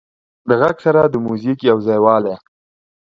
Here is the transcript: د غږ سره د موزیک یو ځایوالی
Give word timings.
د 0.47 0.49
غږ 0.61 0.75
سره 0.85 1.01
د 1.07 1.15
موزیک 1.25 1.59
یو 1.69 1.77
ځایوالی 1.85 2.35